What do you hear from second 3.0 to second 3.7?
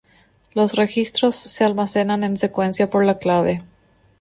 la clave.